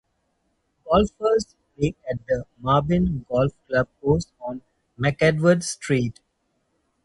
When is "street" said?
5.61-6.19